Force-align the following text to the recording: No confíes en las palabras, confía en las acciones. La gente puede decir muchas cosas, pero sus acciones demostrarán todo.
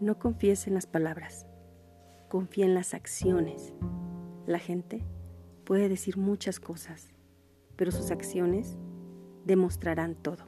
No 0.00 0.18
confíes 0.18 0.66
en 0.66 0.72
las 0.72 0.86
palabras, 0.86 1.46
confía 2.30 2.64
en 2.64 2.72
las 2.72 2.94
acciones. 2.94 3.74
La 4.46 4.58
gente 4.58 5.04
puede 5.64 5.90
decir 5.90 6.16
muchas 6.16 6.58
cosas, 6.58 7.12
pero 7.76 7.92
sus 7.92 8.10
acciones 8.10 8.78
demostrarán 9.44 10.14
todo. 10.14 10.46